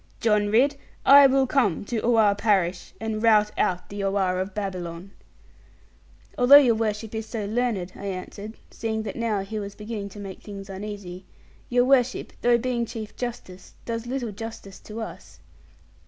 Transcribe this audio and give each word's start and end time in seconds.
John 0.19 0.47
Ridd, 0.49 0.77
I 1.05 1.27
will 1.27 1.45
come 1.45 1.85
to 1.85 1.99
Oare 2.01 2.33
parish, 2.33 2.91
and 2.99 3.21
rout 3.21 3.51
out 3.55 3.87
the 3.89 4.03
Oare 4.03 4.39
of 4.39 4.55
Babylon.' 4.55 5.11
'Although 6.39 6.55
your 6.55 6.73
worship 6.73 7.13
is 7.13 7.27
so 7.27 7.45
learned,' 7.45 7.91
I 7.95 8.05
answered 8.07 8.57
seeing 8.71 9.03
that 9.03 9.15
now 9.15 9.41
he 9.41 9.59
was 9.59 9.75
beginning 9.75 10.09
to 10.09 10.19
make 10.19 10.41
things 10.41 10.71
uneasy; 10.71 11.27
'your 11.69 11.85
worship, 11.85 12.33
though 12.41 12.57
being 12.57 12.83
Chief 12.87 13.15
Justice, 13.15 13.75
does 13.85 14.07
little 14.07 14.31
justice 14.31 14.79
to 14.79 15.01
us. 15.01 15.39